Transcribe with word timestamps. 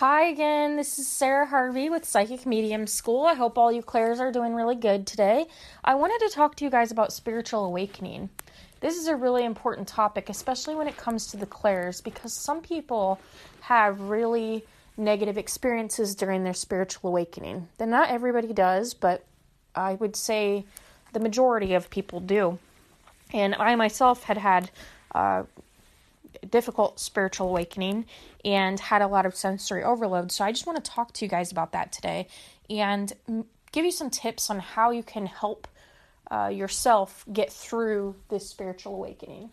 Hi 0.00 0.28
again, 0.28 0.76
this 0.76 0.98
is 0.98 1.06
Sarah 1.06 1.44
Harvey 1.44 1.90
with 1.90 2.06
Psychic 2.06 2.46
Medium 2.46 2.86
School. 2.86 3.26
I 3.26 3.34
hope 3.34 3.58
all 3.58 3.70
you 3.70 3.82
Claires 3.82 4.18
are 4.18 4.32
doing 4.32 4.54
really 4.54 4.74
good 4.74 5.06
today. 5.06 5.44
I 5.84 5.94
wanted 5.94 6.26
to 6.26 6.34
talk 6.34 6.54
to 6.54 6.64
you 6.64 6.70
guys 6.70 6.90
about 6.90 7.12
spiritual 7.12 7.66
awakening. 7.66 8.30
This 8.80 8.96
is 8.96 9.08
a 9.08 9.14
really 9.14 9.44
important 9.44 9.86
topic, 9.86 10.30
especially 10.30 10.74
when 10.74 10.88
it 10.88 10.96
comes 10.96 11.26
to 11.26 11.36
the 11.36 11.44
Claires, 11.44 12.00
because 12.00 12.32
some 12.32 12.62
people 12.62 13.20
have 13.60 14.00
really 14.00 14.64
negative 14.96 15.36
experiences 15.36 16.14
during 16.14 16.44
their 16.44 16.54
spiritual 16.54 17.10
awakening. 17.10 17.68
Then 17.76 17.90
not 17.90 18.08
everybody 18.08 18.54
does, 18.54 18.94
but 18.94 19.26
I 19.74 19.96
would 19.96 20.16
say 20.16 20.64
the 21.12 21.20
majority 21.20 21.74
of 21.74 21.90
people 21.90 22.20
do. 22.20 22.58
And 23.34 23.54
I 23.56 23.74
myself 23.74 24.22
had 24.22 24.38
had 24.38 24.70
uh, 25.14 25.42
difficult 26.50 27.00
spiritual 27.00 27.48
awakening 27.48 28.06
and 28.44 28.78
had 28.78 29.02
a 29.02 29.06
lot 29.06 29.26
of 29.26 29.34
sensory 29.34 29.82
overload. 29.82 30.32
So 30.32 30.44
I 30.44 30.52
just 30.52 30.66
want 30.66 30.82
to 30.82 30.90
talk 30.90 31.12
to 31.14 31.24
you 31.24 31.28
guys 31.28 31.52
about 31.52 31.72
that 31.72 31.92
today 31.92 32.28
and 32.68 33.12
give 33.72 33.84
you 33.84 33.90
some 33.90 34.10
tips 34.10 34.50
on 34.50 34.58
how 34.58 34.90
you 34.90 35.02
can 35.02 35.26
help 35.26 35.68
uh, 36.30 36.48
yourself 36.48 37.24
get 37.32 37.52
through 37.52 38.14
this 38.28 38.48
spiritual 38.48 38.94
awakening. 38.94 39.50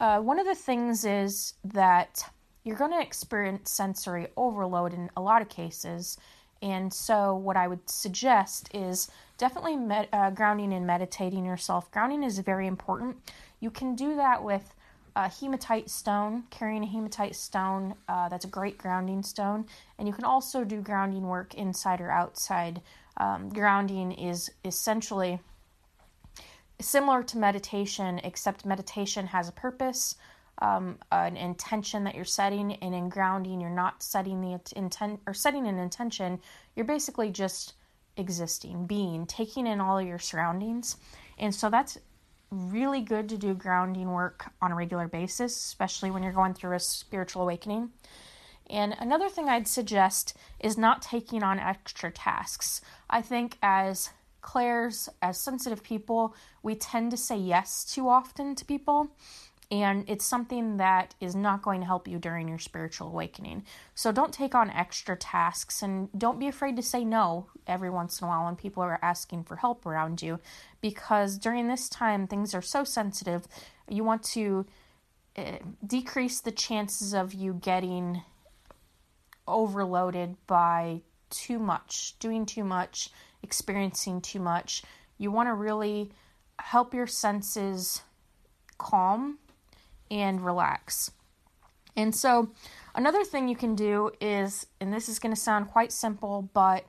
Uh, 0.00 0.20
one 0.20 0.38
of 0.38 0.46
the 0.46 0.54
things 0.54 1.04
is 1.04 1.54
that 1.64 2.22
you're 2.64 2.76
going 2.76 2.92
to 2.92 3.00
experience 3.00 3.70
sensory 3.70 4.28
overload 4.36 4.92
in 4.92 5.10
a 5.16 5.20
lot 5.20 5.42
of 5.42 5.48
cases. 5.48 6.18
And 6.60 6.92
so, 6.92 7.36
what 7.36 7.56
I 7.56 7.68
would 7.68 7.88
suggest 7.88 8.68
is 8.74 9.10
definitely 9.36 9.76
med- 9.76 10.08
uh, 10.12 10.30
grounding 10.30 10.72
and 10.72 10.86
meditating 10.86 11.44
yourself. 11.44 11.90
Grounding 11.90 12.22
is 12.24 12.38
very 12.40 12.66
important. 12.66 13.16
You 13.60 13.70
can 13.70 13.94
do 13.94 14.16
that 14.16 14.42
with 14.42 14.74
a 15.16 15.28
hematite 15.28 15.90
stone, 15.90 16.44
carrying 16.50 16.82
a 16.82 16.86
hematite 16.86 17.36
stone. 17.36 17.94
Uh, 18.08 18.28
that's 18.28 18.44
a 18.44 18.48
great 18.48 18.78
grounding 18.78 19.22
stone. 19.22 19.66
And 19.98 20.06
you 20.06 20.14
can 20.14 20.24
also 20.24 20.64
do 20.64 20.80
grounding 20.80 21.26
work 21.26 21.54
inside 21.54 22.00
or 22.00 22.10
outside. 22.10 22.80
Um, 23.16 23.48
grounding 23.48 24.12
is 24.12 24.50
essentially 24.64 25.40
similar 26.80 27.22
to 27.24 27.38
meditation, 27.38 28.20
except 28.22 28.64
meditation 28.64 29.26
has 29.26 29.48
a 29.48 29.52
purpose, 29.52 30.14
um, 30.60 30.98
an 31.10 31.36
intention 31.36 32.04
that 32.04 32.14
you're 32.14 32.24
setting, 32.24 32.74
and 32.74 32.94
in 32.94 33.08
grounding, 33.08 33.60
you're 33.60 33.70
not 33.70 34.02
setting 34.02 34.40
the 34.40 34.60
intent 34.76 35.20
or 35.26 35.34
setting 35.34 35.66
an 35.66 35.78
intention. 35.78 36.40
You're 36.76 36.86
basically 36.86 37.30
just 37.30 37.74
existing, 38.16 38.86
being, 38.86 39.26
taking 39.26 39.66
in 39.66 39.80
all 39.80 39.98
of 39.98 40.06
your 40.06 40.18
surroundings. 40.18 40.96
And 41.38 41.54
so 41.54 41.70
that's 41.70 41.98
really 42.50 43.00
good 43.00 43.28
to 43.28 43.36
do 43.36 43.54
grounding 43.54 44.10
work 44.10 44.50
on 44.60 44.72
a 44.72 44.74
regular 44.74 45.08
basis, 45.08 45.56
especially 45.56 46.10
when 46.10 46.22
you're 46.22 46.32
going 46.32 46.54
through 46.54 46.74
a 46.74 46.80
spiritual 46.80 47.42
awakening. 47.42 47.90
And 48.70 48.94
another 48.98 49.28
thing 49.28 49.48
I'd 49.48 49.68
suggest 49.68 50.36
is 50.60 50.76
not 50.76 51.02
taking 51.02 51.42
on 51.42 51.58
extra 51.58 52.10
tasks. 52.10 52.80
I 53.08 53.22
think 53.22 53.56
as 53.62 54.10
Claires, 54.40 55.08
as 55.20 55.38
sensitive 55.38 55.82
people, 55.82 56.34
we 56.62 56.74
tend 56.74 57.10
to 57.10 57.16
say 57.16 57.36
yes 57.36 57.84
too 57.84 58.08
often 58.08 58.54
to 58.54 58.64
people 58.64 59.10
and 59.70 60.04
it's 60.08 60.24
something 60.24 60.78
that 60.78 61.14
is 61.20 61.34
not 61.34 61.60
going 61.60 61.80
to 61.80 61.86
help 61.86 62.08
you 62.08 62.18
during 62.18 62.48
your 62.48 62.58
spiritual 62.58 63.08
awakening. 63.08 63.64
So 63.94 64.12
don't 64.12 64.32
take 64.32 64.54
on 64.54 64.70
extra 64.70 65.14
tasks 65.14 65.82
and 65.82 66.08
don't 66.16 66.38
be 66.38 66.48
afraid 66.48 66.76
to 66.76 66.82
say 66.82 67.04
no 67.04 67.48
every 67.66 67.90
once 67.90 68.20
in 68.20 68.26
a 68.26 68.28
while 68.28 68.46
when 68.46 68.56
people 68.56 68.82
are 68.82 68.98
asking 69.02 69.44
for 69.44 69.56
help 69.56 69.84
around 69.84 70.22
you 70.22 70.40
because 70.80 71.36
during 71.36 71.68
this 71.68 71.88
time 71.88 72.26
things 72.26 72.54
are 72.54 72.62
so 72.62 72.82
sensitive. 72.82 73.46
You 73.88 74.04
want 74.04 74.22
to 74.34 74.64
uh, 75.36 75.58
decrease 75.86 76.40
the 76.40 76.52
chances 76.52 77.12
of 77.12 77.34
you 77.34 77.52
getting 77.52 78.22
overloaded 79.46 80.36
by 80.46 81.02
too 81.28 81.58
much, 81.58 82.14
doing 82.20 82.46
too 82.46 82.64
much, 82.64 83.10
experiencing 83.42 84.22
too 84.22 84.40
much. 84.40 84.82
You 85.18 85.30
want 85.30 85.50
to 85.50 85.54
really 85.54 86.10
help 86.58 86.94
your 86.94 87.06
senses 87.06 88.00
calm 88.78 89.38
and 90.10 90.44
relax. 90.44 91.10
And 91.98 92.14
so, 92.14 92.50
another 92.94 93.24
thing 93.24 93.48
you 93.48 93.56
can 93.56 93.74
do 93.74 94.12
is, 94.20 94.66
and 94.80 94.92
this 94.92 95.08
is 95.08 95.18
going 95.18 95.34
to 95.34 95.40
sound 95.40 95.66
quite 95.66 95.90
simple, 95.90 96.48
but 96.54 96.84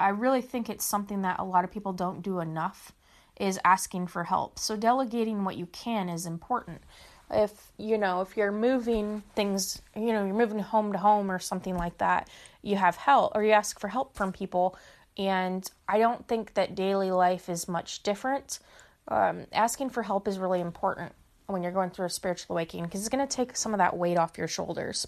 I 0.00 0.08
really 0.08 0.42
think 0.42 0.68
it's 0.68 0.84
something 0.84 1.22
that 1.22 1.38
a 1.38 1.44
lot 1.44 1.62
of 1.62 1.70
people 1.70 1.92
don't 1.92 2.20
do 2.20 2.40
enough, 2.40 2.92
is 3.38 3.60
asking 3.64 4.08
for 4.08 4.24
help. 4.24 4.58
So, 4.58 4.74
delegating 4.76 5.44
what 5.44 5.56
you 5.56 5.66
can 5.66 6.08
is 6.08 6.26
important. 6.26 6.82
If 7.30 7.70
you 7.78 7.96
know, 7.96 8.22
if 8.22 8.36
you're 8.36 8.50
moving 8.50 9.22
things, 9.36 9.80
you 9.94 10.12
know, 10.12 10.26
you're 10.26 10.34
moving 10.34 10.58
home 10.58 10.92
to 10.94 10.98
home 10.98 11.30
or 11.30 11.38
something 11.38 11.76
like 11.76 11.98
that, 11.98 12.28
you 12.62 12.74
have 12.74 12.96
help 12.96 13.36
or 13.36 13.44
you 13.44 13.52
ask 13.52 13.78
for 13.78 13.86
help 13.86 14.16
from 14.16 14.32
people. 14.32 14.76
And 15.16 15.70
I 15.88 15.98
don't 15.98 16.26
think 16.26 16.54
that 16.54 16.74
daily 16.74 17.12
life 17.12 17.48
is 17.48 17.68
much 17.68 18.02
different. 18.02 18.58
Um, 19.06 19.46
asking 19.52 19.90
for 19.90 20.02
help 20.02 20.26
is 20.26 20.40
really 20.40 20.60
important 20.60 21.12
when 21.52 21.62
you're 21.62 21.72
going 21.72 21.90
through 21.90 22.06
a 22.06 22.10
spiritual 22.10 22.54
awakening 22.54 22.84
because 22.84 23.00
it's 23.00 23.08
going 23.08 23.26
to 23.26 23.36
take 23.36 23.56
some 23.56 23.74
of 23.74 23.78
that 23.78 23.96
weight 23.96 24.18
off 24.18 24.38
your 24.38 24.48
shoulders. 24.48 25.06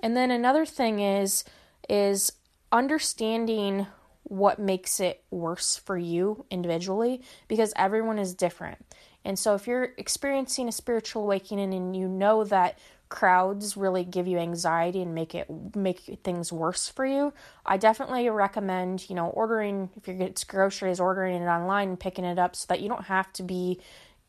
And 0.00 0.16
then 0.16 0.30
another 0.30 0.64
thing 0.64 1.00
is 1.00 1.44
is 1.88 2.32
understanding 2.70 3.86
what 4.24 4.58
makes 4.58 5.00
it 5.00 5.24
worse 5.30 5.76
for 5.76 5.96
you 5.96 6.44
individually 6.50 7.22
because 7.48 7.72
everyone 7.76 8.18
is 8.18 8.34
different. 8.34 8.78
And 9.24 9.38
so 9.38 9.54
if 9.54 9.66
you're 9.66 9.94
experiencing 9.96 10.68
a 10.68 10.72
spiritual 10.72 11.22
awakening 11.22 11.72
and 11.74 11.96
you 11.96 12.08
know 12.08 12.44
that 12.44 12.78
crowds 13.08 13.76
really 13.76 14.04
give 14.04 14.26
you 14.26 14.38
anxiety 14.38 15.00
and 15.00 15.14
make 15.14 15.34
it 15.34 15.48
make 15.74 16.20
things 16.22 16.52
worse 16.52 16.88
for 16.88 17.06
you, 17.06 17.32
I 17.64 17.78
definitely 17.78 18.28
recommend, 18.28 19.08
you 19.08 19.16
know, 19.16 19.28
ordering 19.28 19.90
if 19.96 20.06
you 20.06 20.14
get 20.14 20.44
groceries, 20.46 21.00
ordering 21.00 21.42
it 21.42 21.46
online 21.46 21.90
and 21.90 22.00
picking 22.00 22.24
it 22.24 22.38
up 22.38 22.54
so 22.54 22.66
that 22.68 22.80
you 22.80 22.88
don't 22.88 23.04
have 23.04 23.32
to 23.34 23.42
be 23.42 23.80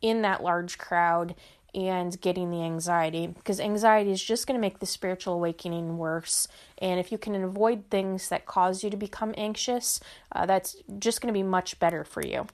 in 0.02 0.22
that 0.22 0.42
large 0.42 0.78
crowd 0.78 1.34
and 1.74 2.20
getting 2.20 2.50
the 2.50 2.62
anxiety 2.62 3.26
because 3.28 3.60
anxiety 3.60 4.10
is 4.10 4.22
just 4.22 4.46
going 4.46 4.56
to 4.56 4.60
make 4.60 4.80
the 4.80 4.86
spiritual 4.86 5.34
awakening 5.34 5.98
worse. 5.98 6.48
And 6.78 6.98
if 6.98 7.12
you 7.12 7.18
can 7.18 7.34
avoid 7.42 7.84
things 7.90 8.28
that 8.28 8.46
cause 8.46 8.82
you 8.82 8.90
to 8.90 8.96
become 8.96 9.34
anxious, 9.36 10.00
uh, 10.32 10.46
that's 10.46 10.76
just 10.98 11.20
going 11.20 11.32
to 11.32 11.38
be 11.38 11.44
much 11.44 11.78
better 11.78 12.04
for 12.04 12.24
you. 12.26 12.46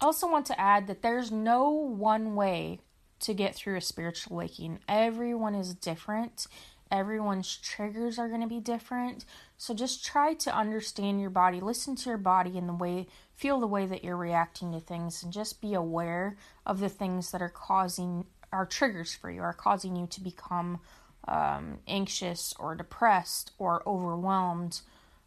I 0.00 0.06
also 0.06 0.28
want 0.28 0.46
to 0.46 0.60
add 0.60 0.86
that 0.88 1.02
there's 1.02 1.30
no 1.30 1.70
one 1.70 2.34
way 2.34 2.80
to 3.20 3.32
get 3.32 3.54
through 3.54 3.76
a 3.76 3.80
spiritual 3.80 4.36
awakening. 4.36 4.80
Everyone 4.88 5.54
is 5.54 5.74
different. 5.74 6.46
Everyone's 6.90 7.56
triggers 7.56 8.18
are 8.18 8.28
going 8.28 8.40
to 8.40 8.46
be 8.46 8.60
different. 8.60 9.24
So 9.56 9.74
just 9.74 10.04
try 10.04 10.34
to 10.34 10.56
understand 10.56 11.20
your 11.20 11.30
body, 11.30 11.60
listen 11.60 11.96
to 11.96 12.10
your 12.10 12.18
body 12.18 12.56
in 12.56 12.66
the 12.66 12.74
way 12.74 13.06
feel 13.34 13.60
the 13.60 13.66
way 13.66 13.86
that 13.86 14.04
you're 14.04 14.16
reacting 14.16 14.72
to 14.72 14.80
things 14.80 15.22
and 15.22 15.32
just 15.32 15.60
be 15.60 15.74
aware 15.74 16.36
of 16.64 16.80
the 16.80 16.88
things 16.88 17.32
that 17.32 17.42
are 17.42 17.48
causing 17.48 18.24
are 18.52 18.66
triggers 18.66 19.14
for 19.14 19.30
you 19.30 19.42
are 19.42 19.52
causing 19.52 19.96
you 19.96 20.06
to 20.06 20.20
become 20.20 20.78
um, 21.26 21.78
anxious 21.88 22.54
or 22.58 22.74
depressed 22.74 23.50
or 23.58 23.82
overwhelmed 23.88 24.80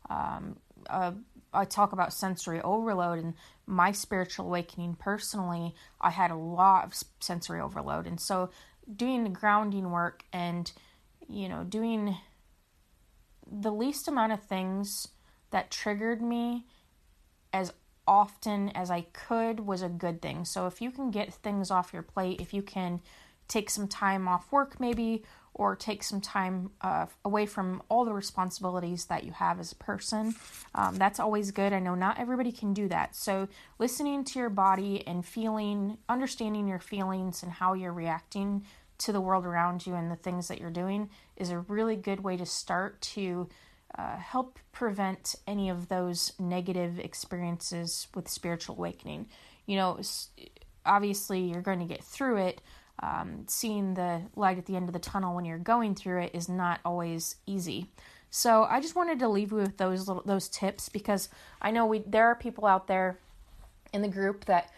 um, 0.09 0.55
uh, 0.89 1.11
i 1.53 1.65
talk 1.65 1.91
about 1.91 2.13
sensory 2.13 2.61
overload 2.61 3.19
and 3.19 3.33
my 3.65 3.91
spiritual 3.91 4.45
awakening 4.45 4.95
personally 4.95 5.75
i 5.99 6.09
had 6.09 6.31
a 6.31 6.35
lot 6.35 6.85
of 6.85 6.93
sensory 7.19 7.59
overload 7.59 8.07
and 8.07 8.21
so 8.21 8.49
doing 8.95 9.25
the 9.25 9.29
grounding 9.29 9.91
work 9.91 10.23
and 10.31 10.71
you 11.29 11.49
know 11.49 11.63
doing 11.63 12.17
the 13.49 13.71
least 13.71 14.07
amount 14.07 14.33
of 14.33 14.43
things 14.43 15.07
that 15.51 15.71
triggered 15.71 16.21
me 16.21 16.65
as 17.53 17.71
often 18.07 18.69
as 18.69 18.89
I 18.91 19.01
could 19.01 19.61
was 19.61 19.81
a 19.81 19.89
good 19.89 20.21
thing. 20.21 20.45
So 20.45 20.67
if 20.67 20.81
you 20.81 20.91
can 20.91 21.11
get 21.11 21.33
things 21.33 21.71
off 21.71 21.93
your 21.93 22.01
plate, 22.01 22.41
if 22.41 22.53
you 22.53 22.61
can 22.61 23.01
take 23.47 23.69
some 23.69 23.87
time 23.87 24.27
off 24.27 24.51
work 24.51 24.79
maybe 24.79 25.23
or 25.53 25.75
take 25.75 26.03
some 26.03 26.21
time 26.21 26.69
uh, 26.81 27.07
away 27.25 27.45
from 27.45 27.81
all 27.89 28.05
the 28.05 28.13
responsibilities 28.13 29.05
that 29.05 29.23
you 29.23 29.31
have 29.31 29.59
as 29.59 29.71
a 29.71 29.75
person. 29.75 30.35
Um, 30.75 30.97
that's 30.97 31.19
always 31.19 31.49
good. 31.49 31.73
I 31.73 31.79
know 31.79 31.95
not 31.95 32.19
everybody 32.19 32.51
can 32.51 32.73
do 32.73 32.87
that. 32.89 33.15
So, 33.15 33.47
listening 33.79 34.23
to 34.25 34.39
your 34.39 34.51
body 34.51 35.05
and 35.07 35.25
feeling, 35.25 35.97
understanding 36.07 36.67
your 36.67 36.79
feelings 36.79 37.41
and 37.41 37.51
how 37.51 37.73
you're 37.73 37.93
reacting 37.93 38.65
to 38.99 39.11
the 39.11 39.21
world 39.21 39.45
around 39.45 39.85
you 39.85 39.93
and 39.93 40.11
the 40.11 40.15
things 40.15 40.47
that 40.47 40.59
you're 40.59 40.69
doing 40.69 41.09
is 41.35 41.49
a 41.49 41.59
really 41.59 41.95
good 41.95 42.21
way 42.21 42.37
to 42.37 42.45
start 42.45 42.99
to 43.01 43.47
uh, 43.97 44.17
help 44.17 44.59
prevent 44.71 45.35
any 45.47 45.69
of 45.69 45.87
those 45.87 46.33
negative 46.39 46.99
experiences 46.99 48.07
with 48.13 48.27
spiritual 48.27 48.75
awakening. 48.75 49.27
You 49.65 49.77
know, 49.77 49.99
obviously, 50.85 51.39
you're 51.41 51.61
going 51.61 51.79
to 51.79 51.85
get 51.85 52.03
through 52.03 52.37
it. 52.37 52.61
Um, 52.99 53.43
seeing 53.45 53.93
the 53.93 54.23
light 54.35 54.57
at 54.57 54.65
the 54.65 54.75
end 54.75 54.89
of 54.89 54.93
the 54.93 54.99
tunnel 54.99 55.35
when 55.35 55.45
you're 55.45 55.59
going 55.59 55.93
through 55.93 56.23
it 56.23 56.31
is 56.33 56.49
not 56.49 56.79
always 56.83 57.35
easy. 57.45 57.91
So 58.31 58.63
I 58.63 58.81
just 58.81 58.95
wanted 58.95 59.19
to 59.19 59.29
leave 59.29 59.51
you 59.51 59.57
with 59.57 59.77
those 59.77 60.07
little, 60.07 60.23
those 60.25 60.49
tips 60.49 60.89
because 60.89 61.29
I 61.61 61.69
know 61.69 61.85
we 61.85 61.99
there 61.99 62.25
are 62.25 62.35
people 62.35 62.65
out 62.65 62.87
there 62.87 63.19
in 63.93 64.01
the 64.01 64.07
group 64.07 64.45
that 64.45 64.71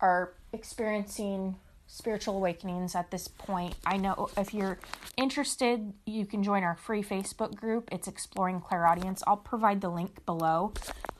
are 0.00 0.34
experiencing 0.52 1.56
spiritual 1.92 2.38
awakenings 2.38 2.94
at 2.94 3.10
this 3.10 3.28
point. 3.28 3.74
I 3.84 3.98
know 3.98 4.30
if 4.38 4.54
you're 4.54 4.78
interested, 5.18 5.92
you 6.06 6.24
can 6.24 6.42
join 6.42 6.62
our 6.62 6.74
free 6.74 7.02
Facebook 7.02 7.54
group. 7.54 7.90
It's 7.92 8.08
Exploring 8.08 8.62
Clairaudience. 8.62 9.22
I'll 9.26 9.36
provide 9.36 9.82
the 9.82 9.90
link 9.90 10.24
below. 10.24 10.72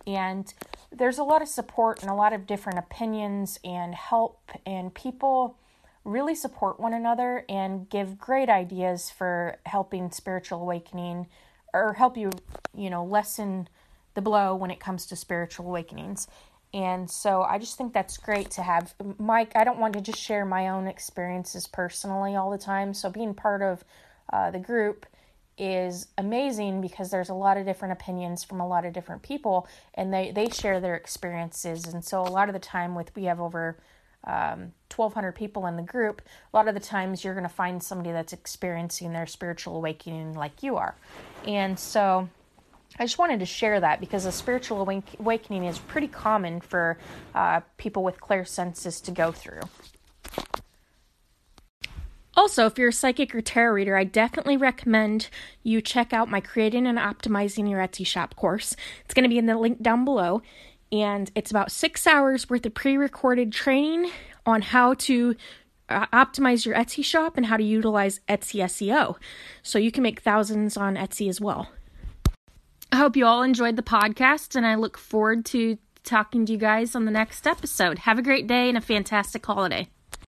And 0.07 0.53
there's 0.91 1.19
a 1.19 1.25
lot 1.25 1.43
of 1.43 1.49
support 1.49 2.01
and 2.01 2.11
a 2.11 2.15
lot 2.15 2.33
of 2.33 2.47
different 2.47 2.79
opinions 2.79 3.61
and 3.63 3.95
help, 3.95 4.51
and 4.65 4.95
people 4.95 5.59
really 6.05 6.35
support 6.35 6.81
one 6.81 6.95
another 6.95 7.45
and 7.51 7.89
give 7.91 8.17
great 8.17 8.49
ideas 8.49 9.11
for 9.11 9.59
helping 9.67 10.11
spiritual 10.11 10.63
awakening 10.63 11.27
or 11.75 11.93
help 11.93 12.17
you, 12.17 12.31
you 12.75 12.89
know, 12.89 13.05
lessen 13.05 13.69
the 14.15 14.23
blow 14.23 14.57
when 14.57 14.71
it 14.71 14.81
comes 14.81 15.05
to 15.07 15.17
spiritual 15.17 15.67
awakenings. 15.67 16.29
And 16.75 17.11
so 17.11 17.43
I 17.43 17.59
just 17.59 17.77
think 17.77 17.93
that's 17.93 18.17
great 18.17 18.51
to 18.53 18.63
have. 18.63 18.95
Mike, 19.19 19.53
I 19.55 19.65
don't 19.65 19.79
want 19.79 19.95
to 19.95 20.01
just 20.01 20.19
share 20.19 20.45
my 20.45 20.69
own 20.69 20.87
experiences 20.87 21.67
personally 21.67 22.35
all 22.35 22.51
the 22.51 22.59
time. 22.59 22.95
So 22.95 23.11
being 23.11 23.35
part 23.35 23.61
of 23.61 23.85
uh, 24.33 24.51
the 24.51 24.59
group 24.59 25.05
is 25.59 26.07
amazing 26.17 26.81
because 26.81 27.11
there's 27.11 27.29
a 27.29 27.35
lot 27.35 27.59
of 27.59 27.67
different 27.67 27.93
opinions 27.93 28.43
from 28.43 28.61
a 28.61 28.67
lot 28.67 28.87
of 28.87 28.95
different 28.95 29.23
people 29.23 29.69
and 29.95 30.13
they, 30.13 30.33
they 30.33 30.49
share 30.49 30.81
their 30.81 30.95
experiences. 30.95 31.85
And 31.87 32.03
so 32.03 32.23
a 32.23 32.29
lot 32.29 32.49
of 32.49 32.55
the 32.55 32.59
time 32.59 32.95
with, 32.95 33.15
we 33.15 33.25
have 33.25 33.39
over 33.39 33.77
um, 34.25 34.73
1200 34.95 35.33
people 35.33 35.67
in 35.67 35.77
the 35.77 35.83
group, 35.83 36.23
a 36.53 36.57
lot 36.57 36.69
of 36.69 36.75
the 36.75 36.81
times 36.81 37.23
you're 37.23 37.35
going 37.35 37.49
to 37.49 37.55
find 37.55 37.83
somebody 37.83 38.13
that's 38.13 38.33
experiencing 38.33 39.13
their 39.13 39.27
spiritual 39.27 39.77
awakening 39.77 40.35
like 40.35 40.63
you 40.63 40.77
are. 40.77 40.95
And 41.47 41.79
so 41.79 42.29
I 42.99 43.05
just 43.05 43.19
wanted 43.19 43.41
to 43.41 43.47
share 43.47 43.81
that 43.81 44.01
because 44.01 44.27
a 44.27 44.33
spiritual 44.33 44.87
awakening 45.19 45.65
is 45.65 45.79
pretty 45.79 46.09
common 46.09 46.61
for 46.61 46.99
uh, 47.35 47.61
people 47.77 48.05
with 48.05 48.21
clairsenses 48.21 49.03
to 49.05 49.11
go 49.11 49.33
through. 49.33 49.63
Also, 52.35 52.67
if 52.67 52.79
you're 52.79 52.89
a 52.89 52.93
psychic 52.93 53.35
or 53.35 53.43
tarot 53.43 53.75
reader, 53.75 53.97
I 53.97 54.05
definitely 54.05 54.57
recommend 54.57 55.29
you 55.63 55.83
check 55.83 56.13
out 56.13 56.31
my 56.31 56.41
Creating 56.41 56.87
and 56.87 56.99
Optimizing 56.99 57.69
Your 57.69 57.81
Etsy 57.81 58.07
Shop 58.07 58.37
course. 58.37 58.75
It's 59.05 59.15
going 59.15 59.25
to 59.25 59.29
be 59.29 59.39
in 59.39 59.47
the 59.47 59.59
link 59.59 59.83
down 59.83 60.05
below, 60.05 60.41
and 60.91 61.31
it's 61.35 61.51
about 61.51 61.71
six 61.71 62.07
hours 62.07 62.49
worth 62.49 62.65
of 62.65 62.75
pre 62.75 62.97
recorded 62.97 63.53
training 63.53 64.11
on 64.47 64.63
how 64.63 64.95
to 64.95 65.37
uh, 65.91 66.07
optimize 66.07 66.65
your 66.65 66.75
Etsy 66.75 67.05
shop 67.05 67.37
and 67.37 67.47
how 67.47 67.59
to 67.59 67.63
utilize 67.63 68.21
Etsy 68.29 68.63
SEO. 68.65 69.17
So 69.63 69.79
you 69.79 69.93
can 69.93 70.03
make 70.03 70.21
thousands 70.21 70.77
on 70.77 70.97
Etsy 70.97 71.29
as 71.29 71.41
well. 71.41 71.69
I 72.93 72.97
hope 72.97 73.17
you 73.17 73.25
all 73.25 73.43
enjoyed 73.43 73.77
the 73.77 73.83
podcast, 73.83 74.55
and 74.55 74.67
I 74.67 74.75
look 74.75 74.99
forward 74.99 75.47
to 75.47 75.79
talking 76.05 76.45
to 76.45 76.53
you 76.53 76.59
guys 76.59 76.95
on 76.95 77.07
the 77.07 77.11
next 77.11 77.47
episode. 77.47 78.01
Have 78.01 78.19
a 78.19 78.23
great 78.23 78.47
day 78.47 78.69
and 78.69 78.77
a 78.77 78.83
fantastic 78.83 79.47
holiday. 79.47 79.89